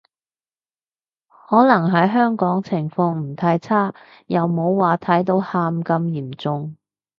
[1.27, 3.93] 可能喺香港情況唔太差，
[4.25, 6.75] 又冇話睇到喊咁嚴重